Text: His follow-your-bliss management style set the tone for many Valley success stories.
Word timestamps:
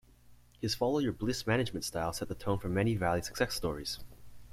His 0.59 0.73
follow-your-bliss 0.73 1.45
management 1.45 1.85
style 1.85 2.11
set 2.11 2.27
the 2.27 2.33
tone 2.33 2.57
for 2.57 2.69
many 2.69 2.95
Valley 2.95 3.21
success 3.21 3.53
stories. 3.53 3.99